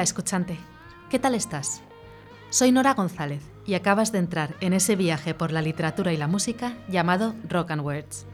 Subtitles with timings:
[0.00, 0.56] Hola escuchante,
[1.10, 1.82] ¿qué tal estás?
[2.48, 6.26] Soy Nora González y acabas de entrar en ese viaje por la literatura y la
[6.26, 8.24] música llamado Rock and Words.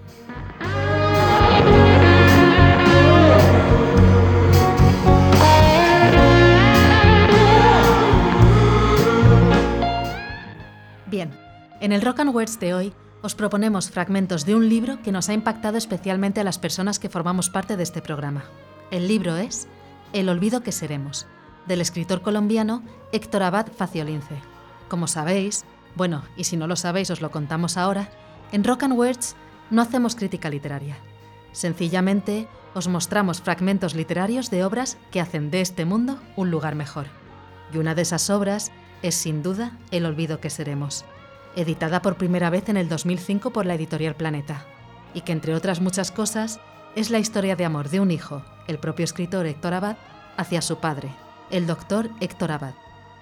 [11.06, 11.32] Bien,
[11.80, 15.28] en el Rock and Words de hoy os proponemos fragmentos de un libro que nos
[15.28, 18.44] ha impactado especialmente a las personas que formamos parte de este programa.
[18.92, 19.66] El libro es
[20.12, 21.26] El olvido que seremos,
[21.66, 24.36] del escritor colombiano Héctor Abad Faciolince.
[24.88, 25.64] Como sabéis,
[25.94, 28.10] bueno, y si no lo sabéis os lo contamos ahora,
[28.52, 29.36] en Rock and Words
[29.70, 30.96] no hacemos crítica literaria.
[31.52, 37.06] Sencillamente os mostramos fragmentos literarios de obras que hacen de este mundo un lugar mejor.
[37.72, 38.70] Y una de esas obras
[39.02, 41.04] es sin duda El olvido que seremos,
[41.56, 44.66] editada por primera vez en el 2005 por la editorial Planeta,
[45.14, 46.60] y que entre otras muchas cosas
[46.94, 49.96] es la historia de amor de un hijo, el propio escritor Héctor Abad,
[50.36, 51.10] hacia su padre,
[51.50, 52.74] el doctor Héctor Abad,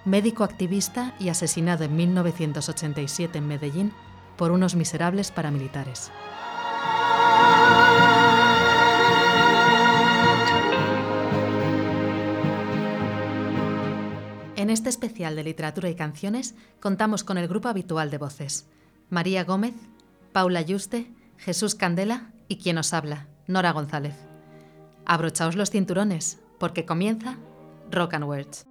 [0.04, 3.92] médico activista y asesinado en 1987 en Medellín
[4.36, 6.10] por unos miserables paramilitares.
[14.56, 18.66] En este especial de literatura y canciones contamos con el grupo habitual de voces,
[19.10, 19.74] María Gómez,
[20.32, 24.16] Paula Yuste, Jesús Candela y quien os habla, Nora González.
[25.04, 27.36] Abrochaos los cinturones, porque comienza
[27.90, 28.66] Rock and Words.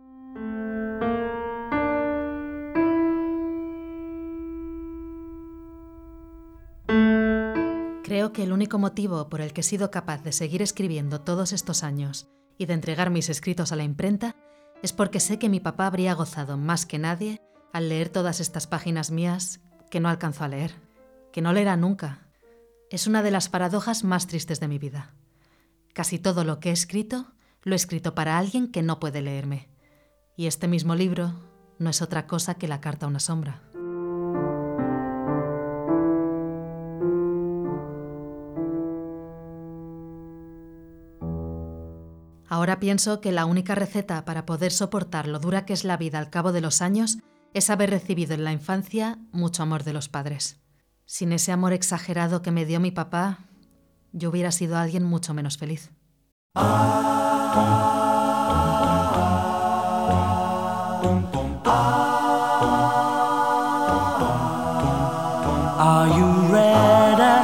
[8.03, 11.53] Creo que el único motivo por el que he sido capaz de seguir escribiendo todos
[11.53, 14.35] estos años y de entregar mis escritos a la imprenta
[14.83, 17.41] es porque sé que mi papá habría gozado más que nadie
[17.71, 20.75] al leer todas estas páginas mías que no alcanzó a leer,
[21.31, 22.27] que no leerá nunca.
[22.91, 25.15] Es una de las paradojas más tristes de mi vida.
[25.93, 29.69] Casi todo lo que he escrito lo he escrito para alguien que no puede leerme.
[30.35, 31.33] Y este mismo libro
[31.79, 33.61] no es otra cosa que la carta a una sombra.
[42.53, 46.19] Ahora pienso que la única receta para poder soportar lo dura que es la vida
[46.19, 47.17] al cabo de los años
[47.53, 50.61] es haber recibido en la infancia mucho amor de los padres.
[51.05, 53.39] Sin ese amor exagerado que me dio mi papá,
[54.11, 55.91] yo hubiera sido alguien mucho menos feliz.
[57.55, 57.59] Are
[66.07, 67.35] you ready?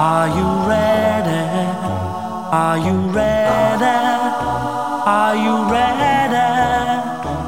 [0.00, 1.44] Are you ready?
[2.50, 3.84] Are you ready?
[5.04, 6.36] Are you ready?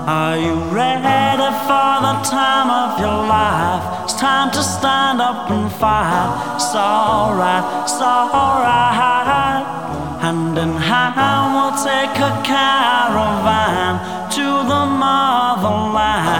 [0.06, 4.04] Are you ready for the time of your life?
[4.04, 6.56] It's time to stand up and fight.
[6.56, 9.51] It's alright, it's alright.
[10.52, 13.96] Hand in we'll take a caravan
[14.36, 16.36] to the motherland.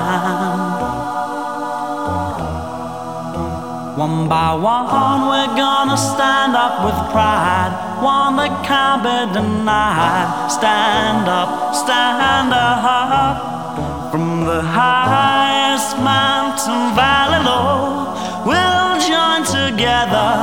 [3.97, 7.73] One by one, we're gonna stand up with pride.
[8.03, 10.51] One that can't be denied.
[10.53, 14.13] Stand up, stand up.
[14.13, 18.13] From the highest mountain valley low,
[18.45, 20.37] we'll join together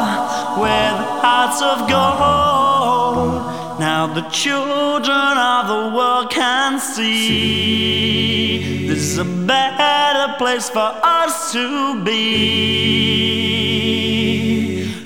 [0.57, 3.58] with hearts of gold.
[3.79, 8.09] Now the children of the world can see
[8.89, 12.19] this is a better place for us to be.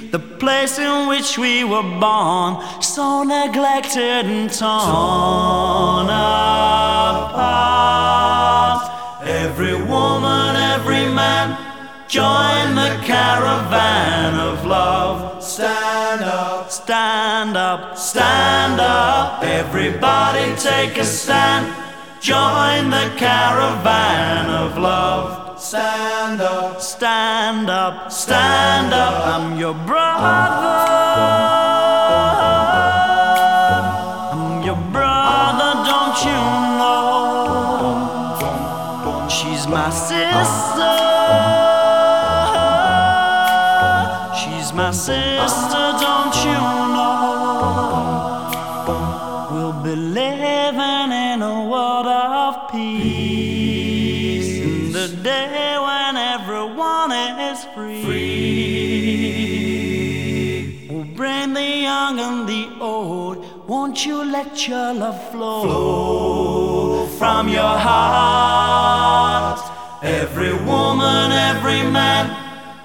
[0.09, 7.29] The place in which we were born, so neglected and torn apart.
[9.23, 11.55] Every woman, every man,
[12.07, 15.32] join the caravan of love.
[15.53, 19.43] Stand up, stand up, stand up.
[19.43, 21.71] Everybody take a stand.
[22.19, 25.59] Join the caravan of love.
[25.61, 29.27] Stand up, stand up, stand up.
[29.27, 30.25] I'm your brother.
[34.33, 36.41] I'm your brother, don't you
[36.79, 38.09] know?
[39.29, 40.93] She's my sister.
[44.35, 45.32] She's my sister,
[63.93, 69.59] Won't you let your love flow, from your heart?
[70.01, 72.25] Every woman, every man,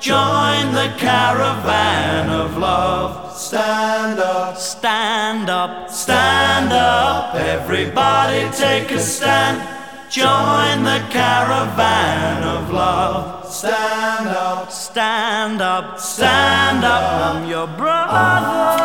[0.00, 3.34] join the caravan of love.
[3.34, 9.66] Stand up, Stand up, stand up, everybody take a stand.
[10.10, 13.50] Join the caravan of love.
[13.50, 18.77] stand up, Stand up, stand up, I'm your brother.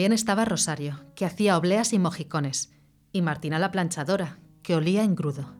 [0.00, 2.72] También estaba Rosario, que hacía obleas y mojicones,
[3.12, 5.54] y Martina la planchadora, que olía engrudo,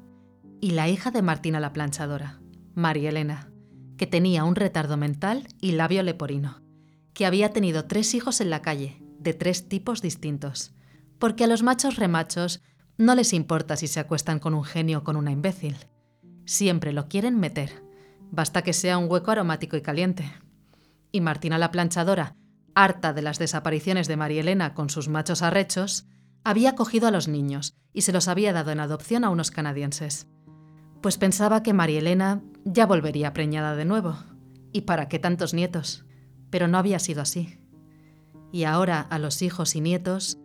[0.62, 2.40] y la hija de Martina la planchadora,
[2.74, 3.50] María Elena,
[3.98, 6.62] que tenía un retardo mental y labio leporino,
[7.12, 10.72] que había tenido tres hijos en la calle, de tres tipos distintos,
[11.18, 12.62] porque a los machos remachos
[12.96, 15.76] no les importa si se acuestan con un genio o con una imbécil.
[16.46, 17.84] Siempre lo quieren meter,
[18.30, 20.32] basta que sea un hueco aromático y caliente.
[21.12, 22.36] Y Martina la planchadora,
[22.74, 26.06] harta de las desapariciones de María Elena con sus machos arrechos,
[26.44, 30.26] había cogido a los niños y se los había dado en adopción a unos canadienses.
[31.00, 34.16] Pues pensaba que María Elena ya volvería preñada de nuevo.
[34.72, 36.04] ¿Y para qué tantos nietos?
[36.50, 37.58] Pero no había sido así.
[38.52, 40.38] Y ahora a los hijos y nietos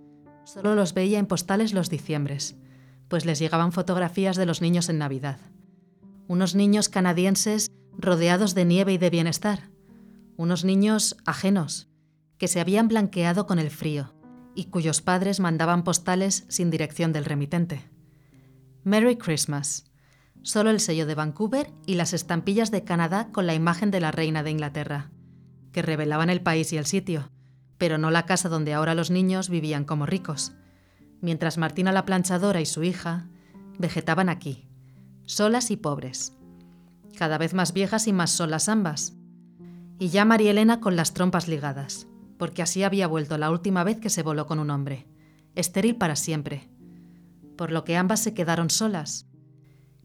[0.45, 2.55] solo los veía en postales los diciembres,
[3.07, 5.39] pues les llegaban fotografías de los niños en Navidad.
[6.27, 9.69] Unos niños canadienses rodeados de nieve y de bienestar.
[10.37, 11.89] Unos niños ajenos,
[12.37, 14.13] que se habían blanqueado con el frío
[14.55, 17.81] y cuyos padres mandaban postales sin dirección del remitente.
[18.83, 19.91] Merry Christmas.
[20.41, 24.11] Solo el sello de Vancouver y las estampillas de Canadá con la imagen de la
[24.11, 25.11] reina de Inglaterra,
[25.71, 27.31] que revelaban el país y el sitio,
[27.77, 30.53] pero no la casa donde ahora los niños vivían como ricos,
[31.21, 33.27] mientras Martina la planchadora y su hija
[33.79, 34.67] vegetaban aquí,
[35.25, 36.33] solas y pobres,
[37.17, 39.13] cada vez más viejas y más solas ambas,
[39.97, 43.99] y ya María Elena con las trompas ligadas, porque así había vuelto la última vez
[43.99, 45.05] que se voló con un hombre,
[45.55, 46.67] estéril para siempre,
[47.57, 49.27] por lo que ambas se quedaron solas.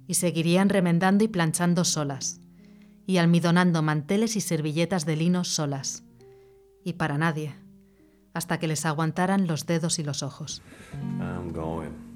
[0.06, 2.40] Y seguirían remendando y planchando solas,
[3.06, 6.04] y almidonando manteles y servilletas de lino solas,
[6.84, 7.54] y para nadie,
[8.34, 10.62] hasta que les aguantaran los dedos y los ojos.
[11.20, 12.09] I'm going.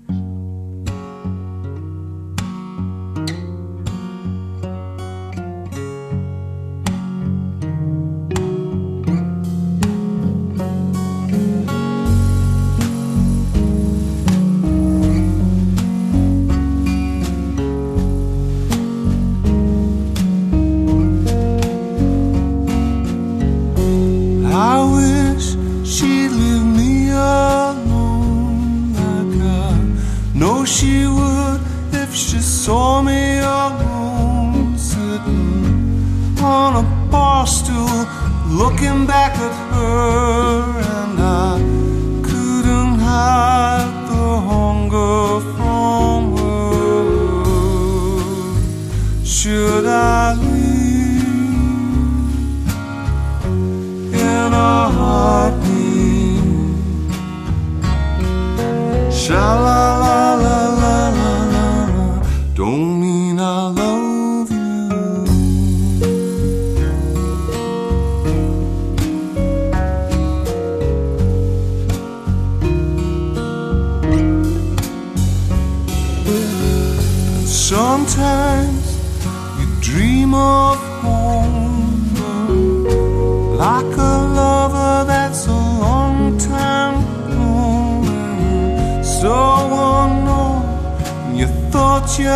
[92.15, 92.31] Thought you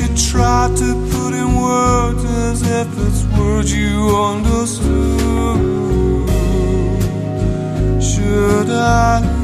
[0.00, 5.58] you tried to put in words as if it's words you understood.
[8.02, 9.37] Should I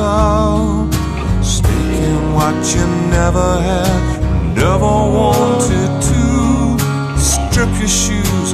[0.00, 0.88] about.
[1.42, 2.84] Staking what you
[3.18, 6.24] never had, never wanted to.
[7.18, 8.48] Strip your shoes,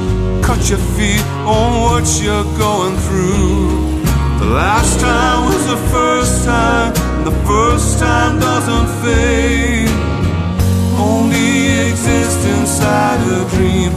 [0.45, 1.23] cut your feet
[1.55, 4.03] on what you're going through.
[4.41, 9.89] The last time was the first time, and the first time doesn't fade
[10.99, 13.91] only exist inside a dream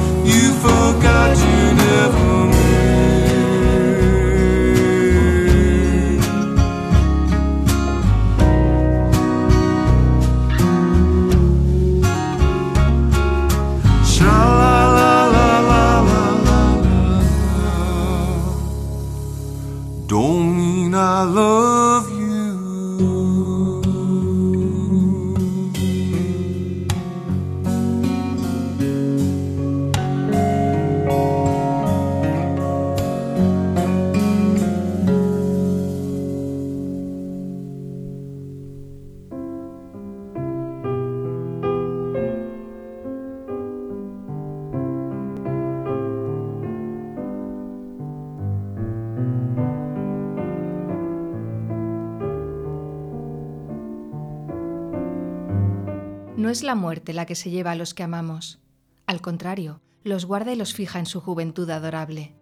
[56.60, 58.60] es la muerte la que se lleva a los que amamos.
[59.06, 62.34] Al contrario, los guarda y los fija en su juventud adorable.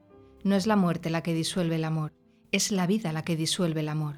[0.42, 2.12] No es la muerte la que disuelve el amor,
[2.50, 4.16] es la vida la que disuelve el amor.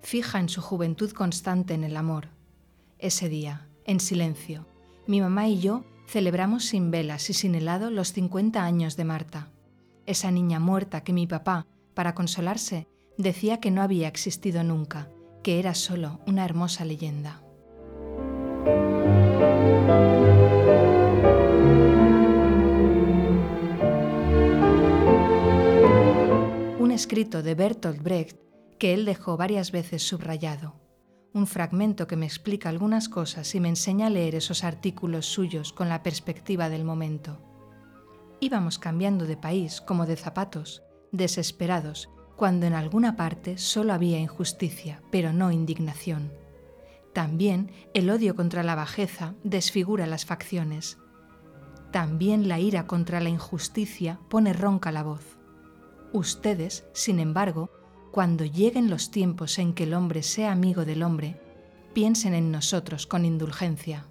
[0.00, 2.28] Fija en su juventud constante en el amor.
[2.98, 4.66] Ese día, en silencio,
[5.06, 9.50] mi mamá y yo celebramos sin velas y sin helado los 50 años de Marta.
[10.06, 15.10] Esa niña muerta que mi papá, para consolarse, decía que no había existido nunca,
[15.42, 17.42] que era solo una hermosa leyenda.
[26.94, 28.38] Escrito de Bertolt Brecht
[28.78, 30.74] que él dejó varias veces subrayado.
[31.32, 35.72] Un fragmento que me explica algunas cosas y me enseña a leer esos artículos suyos
[35.72, 37.40] con la perspectiva del momento.
[38.40, 45.02] Íbamos cambiando de país como de zapatos, desesperados, cuando en alguna parte solo había injusticia,
[45.10, 46.32] pero no indignación.
[47.12, 50.98] También el odio contra la bajeza desfigura las facciones.
[51.90, 55.38] También la ira contra la injusticia pone ronca la voz.
[56.14, 57.70] Ustedes, sin embargo,
[58.12, 61.40] cuando lleguen los tiempos en que el hombre sea amigo del hombre,
[61.92, 64.06] piensen en nosotros con indulgencia.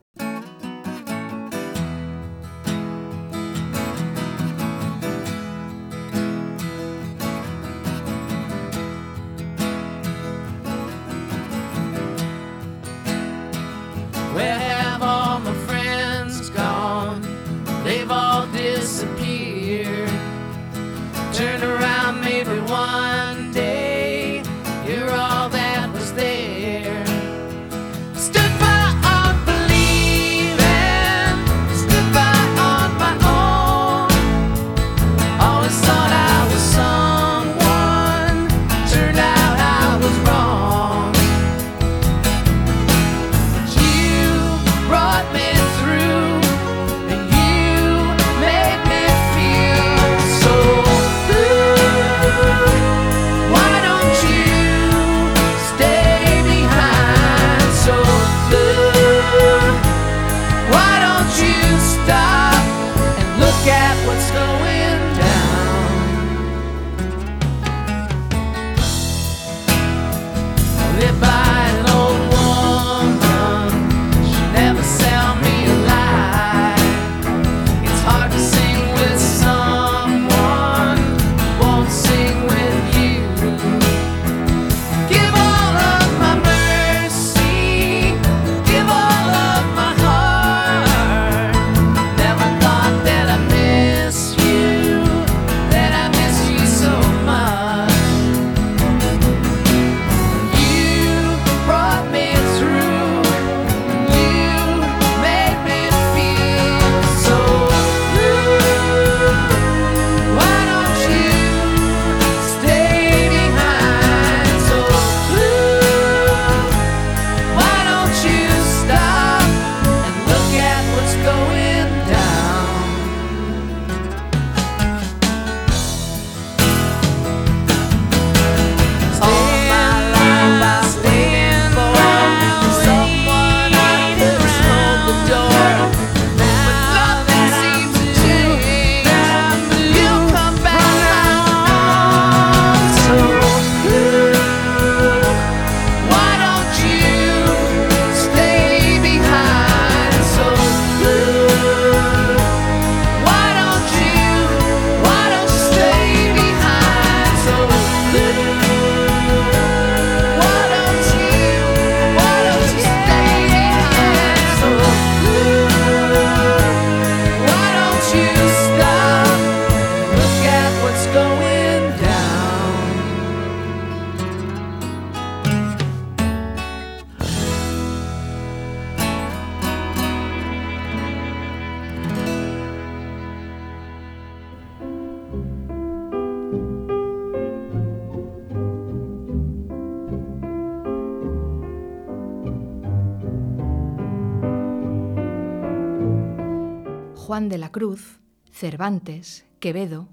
[197.73, 200.07] Cruz, Cervantes, Quevedo,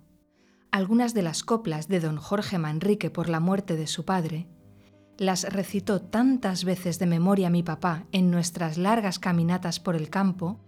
[0.71, 4.49] algunas de las coplas de don Jorge Manrique por la muerte de su padre,
[5.19, 10.59] las recitó tantas veces de memoria mi papá en nuestras largas caminatas por el campo,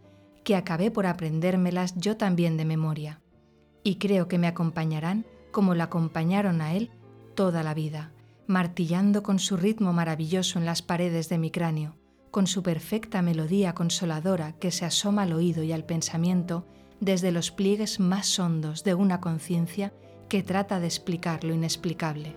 [0.45, 3.23] que acabé por aprendérmelas yo también de memoria,
[3.83, 6.91] y creo que me acompañarán como la acompañaron a él
[7.35, 8.13] toda la vida,
[8.47, 11.97] martillando con su ritmo maravilloso en las paredes de mi cráneo,
[12.31, 16.67] con su perfecta melodía consoladora que se asoma al oído y al pensamiento
[17.03, 19.93] desde los pliegues más hondos de una conciencia
[20.29, 22.37] que trata de explicar lo inexplicable.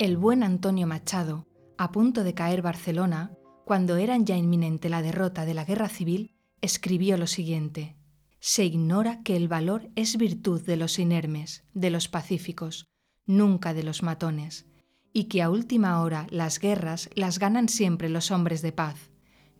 [0.00, 1.46] El buen Antonio Machado,
[1.78, 3.30] a punto de caer Barcelona,
[3.64, 7.96] cuando era ya inminente la derrota de la guerra civil, escribió lo siguiente.
[8.40, 12.88] Se ignora que el valor es virtud de los inermes, de los pacíficos,
[13.26, 14.66] nunca de los matones,
[15.12, 19.10] y que a última hora las guerras las ganan siempre los hombres de paz,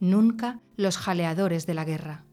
[0.01, 2.25] nunca los jaleadores de la guerra.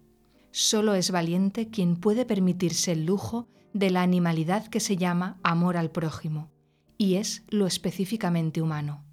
[0.51, 5.77] Solo es valiente quien puede permitirse el lujo de la animalidad que se llama amor
[5.77, 6.49] al prójimo,
[6.97, 9.08] y es lo específicamente humano.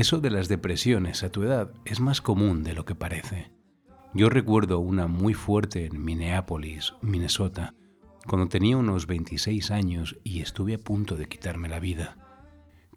[0.00, 3.52] Eso de las depresiones a tu edad es más común de lo que parece.
[4.14, 7.74] Yo recuerdo una muy fuerte en Minneapolis, Minnesota,
[8.26, 12.16] cuando tenía unos 26 años y estuve a punto de quitarme la vida.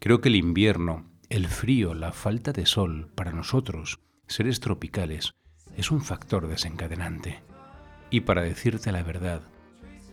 [0.00, 5.34] Creo que el invierno, el frío, la falta de sol, para nosotros, seres tropicales,
[5.76, 7.42] es un factor desencadenante.
[8.08, 9.42] Y para decirte la verdad,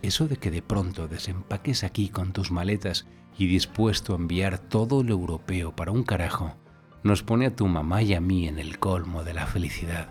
[0.02, 5.04] eso de que de pronto desempaques aquí con tus maletas y dispuesto a enviar todo
[5.04, 6.58] lo europeo para un carajo,
[7.04, 10.10] nos pone a tu mamá y a mí en el colmo de la felicidad.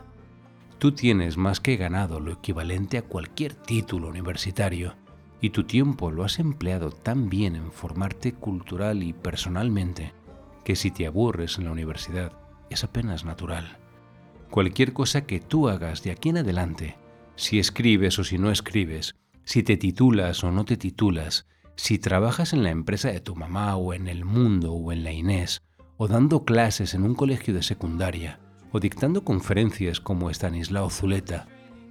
[0.79, 4.95] Tú tienes más que ganado lo equivalente a cualquier título universitario
[5.41, 10.13] y tu tiempo lo has empleado tan bien en formarte cultural y personalmente
[10.65, 12.33] que si te aburres en la universidad
[12.71, 13.79] es apenas natural.
[14.51, 16.97] Cualquier cosa que tú hagas de aquí en adelante,
[17.37, 22.53] si escribes o si no escribes, si te titulas o no te titulas, si trabajas
[22.53, 25.63] en la empresa de tu mamá o en el mundo o en la Inés,
[26.03, 28.41] o dando clases en un colegio de secundaria,
[28.73, 31.47] o dictando conferencias como Estanislao Zuleta,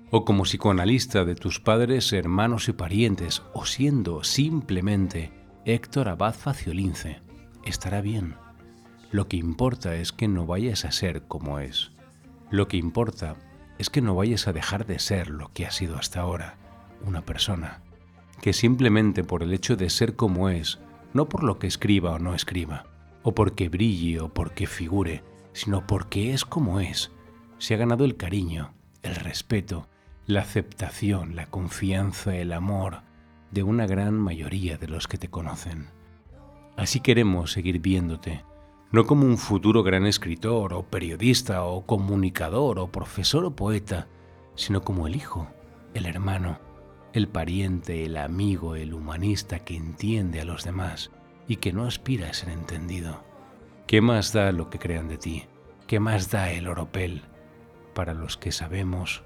[0.09, 5.31] o como psicoanalista de tus padres, hermanos y parientes, o siendo simplemente
[5.63, 7.21] Héctor Abad Faciolince,
[7.63, 8.33] estará bien.
[9.11, 11.91] Lo que importa es que no vayas a ser como es.
[12.49, 13.35] Lo que importa
[13.77, 16.57] es que no vayas a dejar de ser lo que has sido hasta ahora,
[17.05, 17.83] una persona,
[18.41, 20.79] que simplemente por el hecho de ser como es,
[21.13, 22.87] no por lo que escriba o no escriba,
[23.29, 27.11] o porque brille o porque figure, sino porque es como es.
[27.59, 29.87] Se ha ganado el cariño, el respeto,
[30.25, 33.03] la aceptación, la confianza, el amor
[33.51, 35.87] de una gran mayoría de los que te conocen.
[36.75, 38.43] Así queremos seguir viéndote,
[38.91, 44.07] no como un futuro gran escritor o periodista o comunicador o profesor o poeta,
[44.55, 45.47] sino como el hijo,
[45.93, 46.59] el hermano,
[47.13, 51.11] el pariente, el amigo, el humanista que entiende a los demás
[51.49, 53.23] y que no aspira a ser entendido.
[53.87, 55.47] ¿Qué más da lo que crean de ti?
[55.87, 57.23] ¿Qué más da el oropel
[57.95, 59.23] para los que sabemos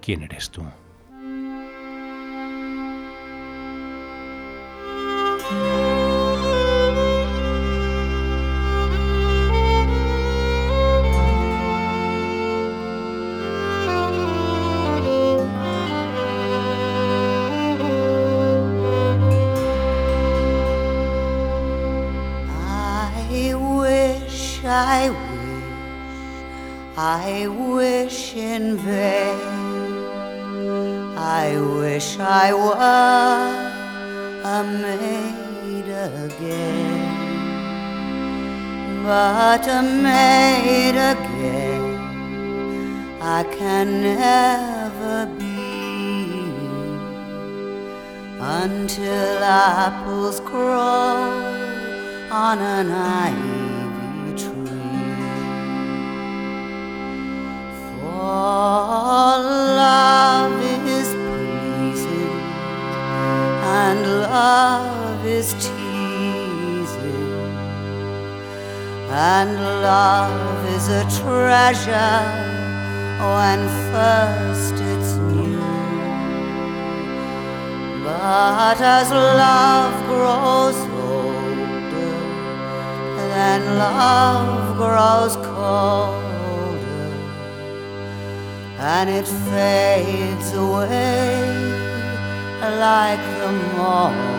[0.00, 0.64] quién eres tú?
[24.84, 25.68] I wish,
[26.96, 29.38] I wish in vain.
[31.16, 32.74] I wish I were
[34.56, 35.88] a maid
[36.24, 37.04] again,
[39.04, 41.84] but a maid again
[43.20, 45.52] I can never be.
[48.40, 51.30] Until apples grow
[52.32, 53.61] on an ivy
[58.42, 62.40] For love is pleasing
[63.80, 67.36] and love is teasing
[69.10, 69.50] and
[69.82, 72.20] love is a treasure
[73.34, 73.60] when
[73.92, 75.62] first it's new.
[78.02, 82.18] But as love grows older,
[83.34, 86.21] then love grows colder,
[88.84, 91.46] and it fades away
[92.80, 94.31] like the morning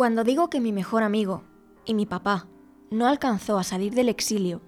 [0.00, 1.42] Cuando digo que mi mejor amigo
[1.84, 2.46] y mi papá
[2.90, 4.62] no alcanzó a salir del exilio,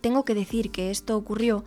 [0.00, 1.64] tengo que decir que esto ocurrió,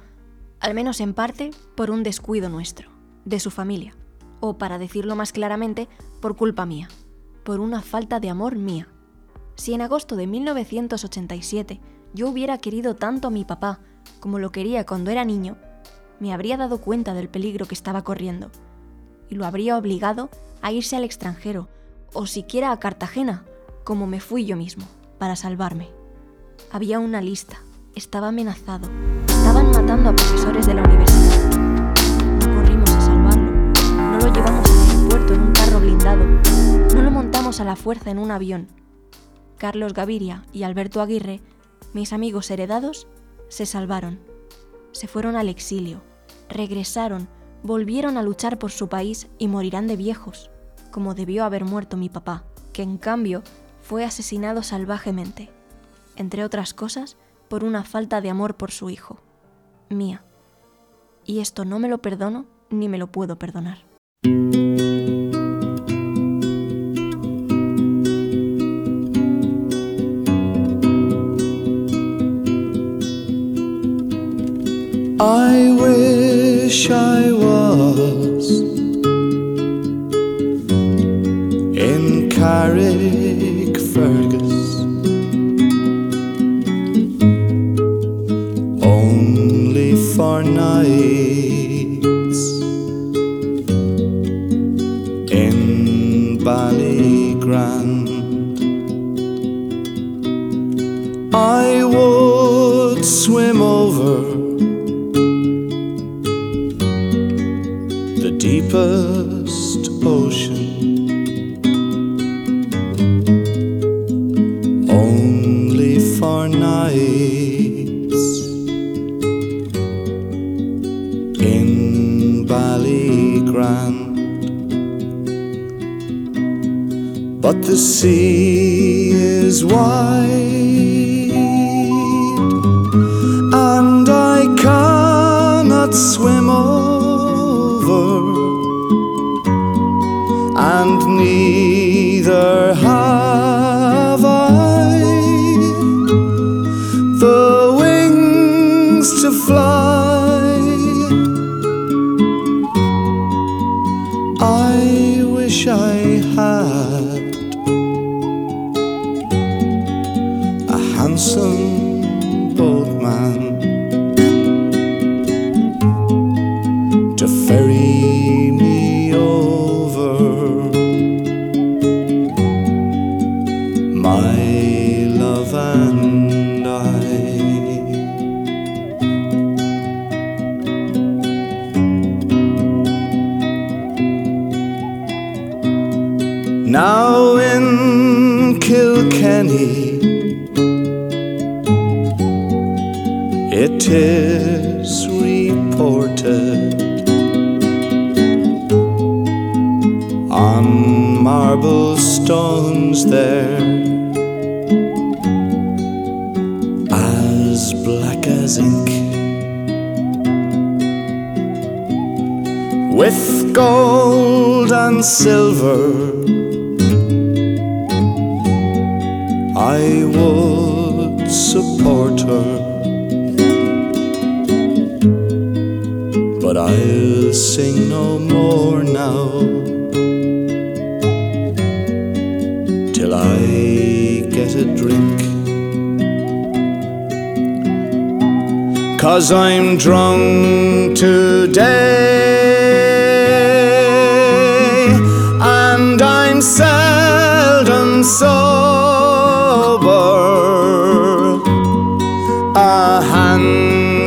[0.61, 2.89] al menos en parte, por un descuido nuestro,
[3.25, 3.93] de su familia,
[4.39, 5.89] o para decirlo más claramente,
[6.21, 6.87] por culpa mía,
[7.43, 8.87] por una falta de amor mía.
[9.55, 11.81] Si en agosto de 1987
[12.13, 13.81] yo hubiera querido tanto a mi papá
[14.21, 15.57] como lo quería cuando era niño,
[16.21, 18.49] me habría dado cuenta del peligro que estaba corriendo
[19.27, 20.29] y lo habría obligado
[20.61, 21.67] a irse al extranjero
[22.13, 23.45] o siquiera a Cartagena,
[23.83, 24.85] como me fui yo mismo,
[25.17, 25.89] para salvarme.
[26.71, 27.61] Había una lista,
[27.95, 28.89] estaba amenazado,
[29.27, 31.49] estaban matando a profesores de la universidad.
[31.55, 36.25] No corrimos a salvarlo, no lo llevamos al aeropuerto en un carro blindado,
[36.95, 38.67] no lo montamos a la fuerza en un avión.
[39.57, 41.41] Carlos Gaviria y Alberto Aguirre,
[41.93, 43.07] mis amigos heredados,
[43.49, 44.19] se salvaron.
[44.91, 46.01] Se fueron al exilio,
[46.47, 47.27] regresaron,
[47.63, 50.49] volvieron a luchar por su país y morirán de viejos,
[50.91, 53.43] como debió haber muerto mi papá, que en cambio
[53.81, 55.49] fue asesinado salvajemente,
[56.15, 59.19] entre otras cosas por una falta de amor por su hijo,
[59.89, 60.23] mía.
[61.25, 63.79] Y esto no me lo perdono ni me lo puedo perdonar.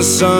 [0.02, 0.31] sun.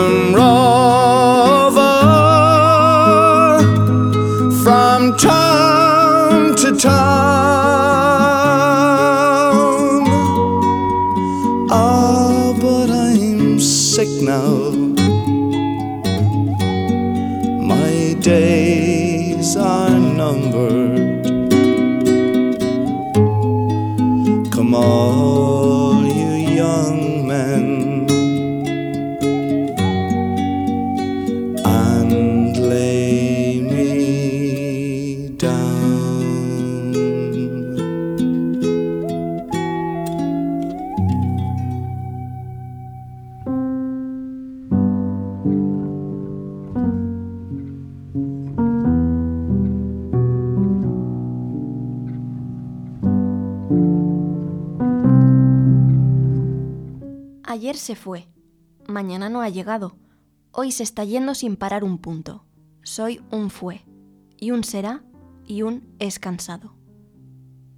[57.83, 58.27] Se fue,
[58.87, 59.95] mañana no ha llegado,
[60.51, 62.45] hoy se está yendo sin parar un punto.
[62.81, 63.85] Soy un fue,
[64.37, 65.03] y un será,
[65.45, 66.75] y un es cansado.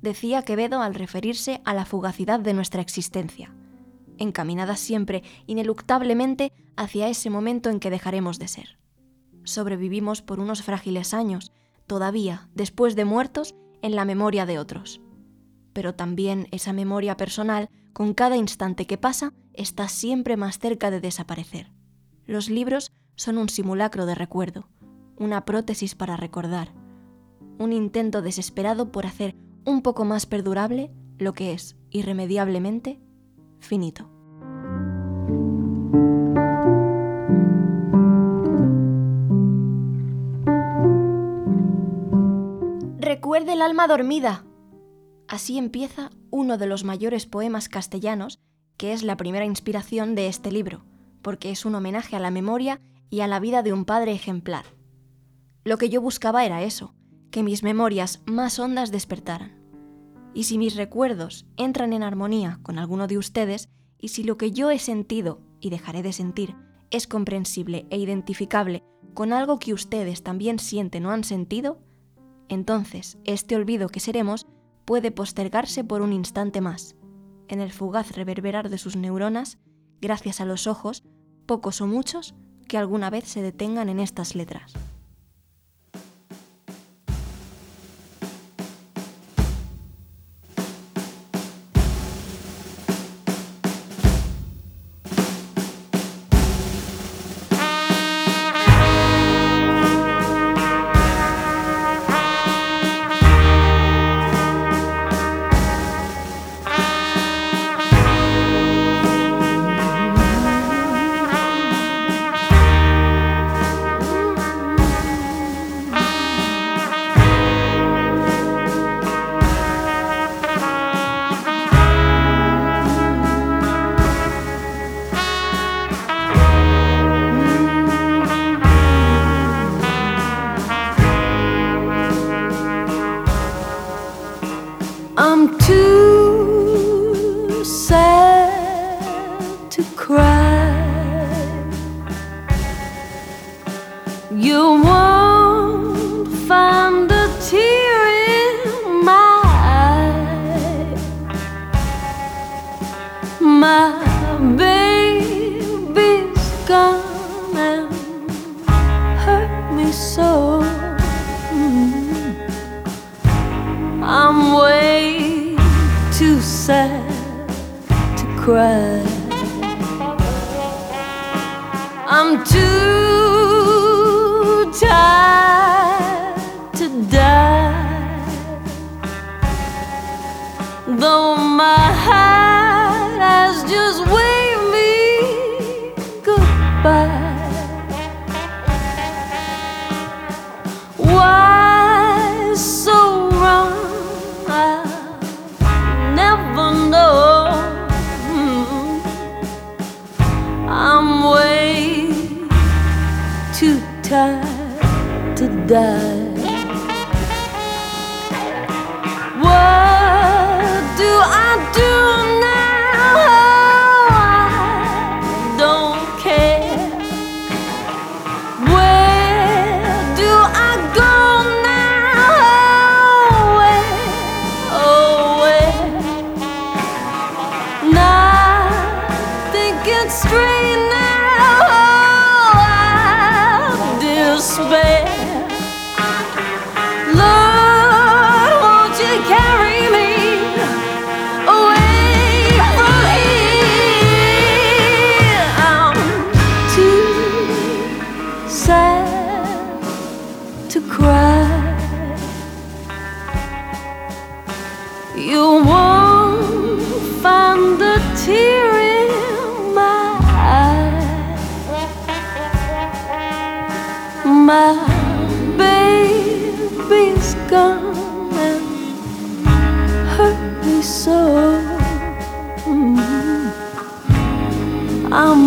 [0.02, 3.54] Decía Quevedo al referirse a la fugacidad de nuestra existencia,
[4.18, 8.80] encaminada siempre, ineluctablemente, hacia ese momento en que dejaremos de ser.
[9.44, 11.52] Sobrevivimos por unos frágiles años,
[11.88, 15.02] todavía, después de muertos, en la memoria de otros.
[15.74, 21.02] Pero también esa memoria personal, con cada instante que pasa, está siempre más cerca de
[21.02, 21.72] desaparecer.
[22.26, 24.68] Los libros son un simulacro de recuerdo,
[25.18, 26.74] una prótesis para recordar,
[27.58, 33.00] un intento desesperado por hacer un poco más perdurable lo que es, irremediablemente,
[33.60, 34.10] finito.
[43.00, 44.46] Recuerde el alma dormida.
[45.28, 48.40] Así empieza uno de los mayores poemas castellanos,
[48.78, 50.86] que es la primera inspiración de este libro,
[51.22, 54.66] porque es un homenaje a la memoria y a la vida de un padre ejemplar.
[55.64, 56.94] Lo que yo buscaba era eso,
[57.32, 59.60] que mis memorias más hondas despertaran.
[60.34, 64.52] Y si mis recuerdos entran en armonía con alguno de ustedes, y si lo que
[64.52, 66.56] yo he sentido y dejaré de sentir
[66.92, 71.80] es comprensible e identificable con algo que ustedes también sienten o han sentido,
[72.50, 74.46] entonces este olvido que seremos
[74.86, 76.96] puede postergarse por un instante más,
[77.48, 79.58] en el fugaz reverberar de sus neuronas,
[80.02, 81.04] gracias a los ojos,
[81.46, 82.36] pocos o muchos,
[82.68, 84.74] que alguna vez se detengan en estas letras.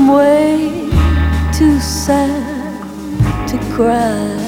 [0.09, 0.89] I'm way
[1.53, 4.48] too sad to cry.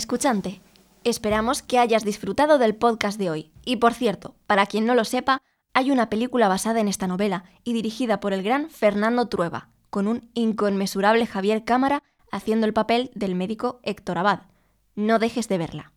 [0.00, 0.62] Escuchante,
[1.04, 3.52] esperamos que hayas disfrutado del podcast de hoy.
[3.66, 5.42] Y por cierto, para quien no lo sepa,
[5.74, 10.08] hay una película basada en esta novela y dirigida por el gran Fernando Trueba, con
[10.08, 14.40] un inconmensurable Javier Cámara haciendo el papel del médico Héctor Abad.
[14.96, 15.92] No dejes de verla.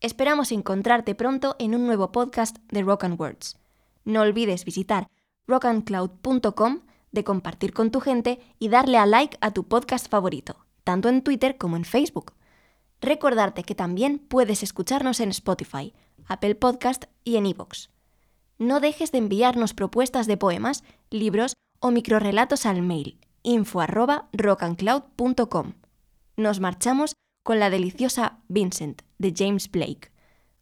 [0.00, 3.56] Esperamos encontrarte pronto en un nuevo podcast de Rock and Words.
[4.04, 5.08] No olvides visitar
[5.46, 6.80] rockandcloud.com,
[7.12, 11.22] de compartir con tu gente y darle a like a tu podcast favorito, tanto en
[11.22, 12.32] Twitter como en Facebook.
[13.00, 15.94] Recordarte que también puedes escucharnos en Spotify,
[16.26, 17.88] Apple Podcast y en iVoox.
[18.58, 25.74] No dejes de enviarnos propuestas de poemas, libros o microrelatos al mail info arroba rockandcloud.com.
[26.36, 30.12] Nos marchamos con la deliciosa Vincent de James Blake.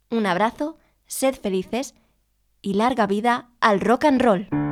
[0.09, 1.95] Un abrazo, sed felices
[2.61, 4.66] y larga vida al rock and roll.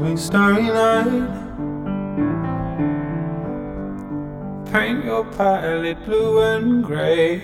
[0.00, 1.28] Starry, starry night.
[4.72, 7.42] Paint your palette blue and gray.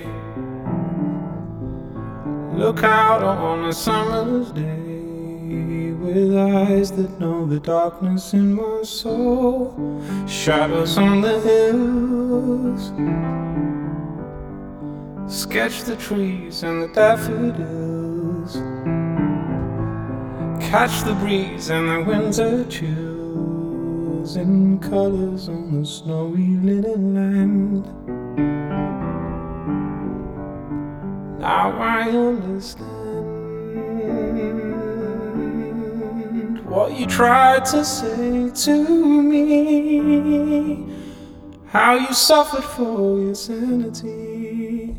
[2.54, 10.00] Look out on a summer's day with eyes that know the darkness in my soul.
[10.26, 12.90] Shadows on the hills.
[15.30, 17.95] Sketch the trees and the daffodils.
[20.78, 27.86] Catch the breeze and the winter chills in colors on the snowy linen land.
[31.40, 32.84] Now I understand
[36.66, 40.90] what you tried to say to me.
[41.68, 44.94] How you suffered for your sanity.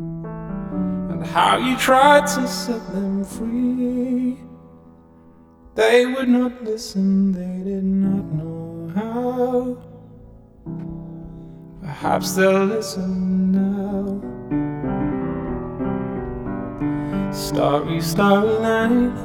[0.00, 3.91] And how you tried to set them free.
[5.74, 9.78] They would not listen, they did not know how.
[11.80, 14.20] Perhaps they'll listen now.
[17.32, 19.16] Starry, starry night.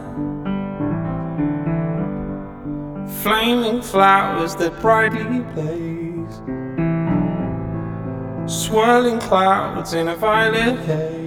[3.21, 6.41] Flaming flowers that brightly blaze.
[8.49, 11.26] Swirling clouds in a violet haze.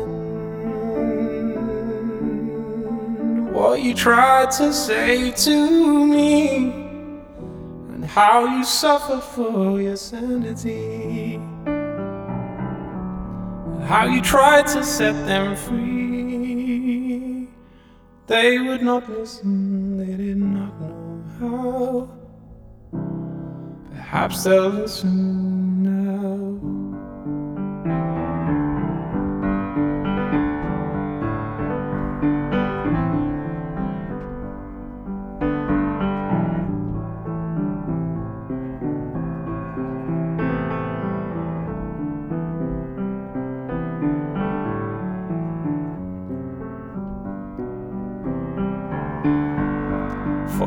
[3.51, 6.71] what you tried to say to me
[7.93, 11.39] and how you suffered for your sanity.
[13.85, 17.49] How you tried to set them free.
[18.27, 22.09] They would not listen, they did not know how.
[23.93, 26.70] Perhaps they'll listen now.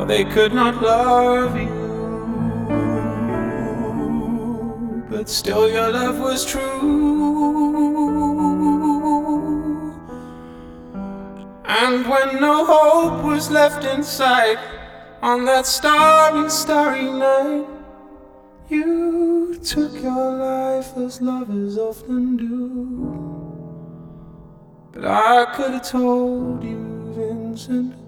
[0.05, 1.67] For they could not love you,
[5.09, 6.61] but still your love was true.
[11.65, 14.59] And when no hope was left in sight
[15.23, 17.67] on that starry, starry night,
[18.69, 22.51] you took your life as lovers often do.
[24.93, 28.04] But I could have told you, Vincent.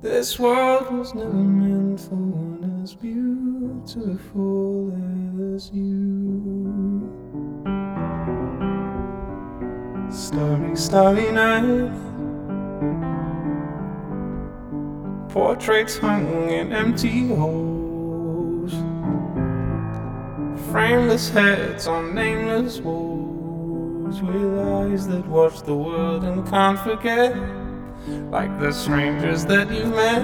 [0.00, 4.92] This world was never meant for one as beautiful
[5.56, 7.02] as you.
[10.08, 11.90] Starry, starry night.
[15.30, 18.72] Portraits hung in empty halls.
[20.70, 24.22] Frameless heads on nameless walls.
[24.22, 27.57] With eyes that watch the world and can't forget
[28.30, 30.22] like the strangers that you've met.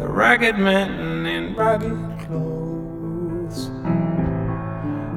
[0.00, 3.70] The ragged men in ragged clothes,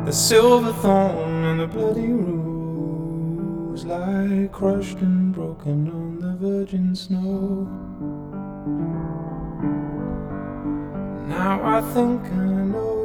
[0.06, 7.68] the silver thorn and the bloody rose lie crushed and broken on the virgin snow.
[11.28, 13.05] Now I think I know.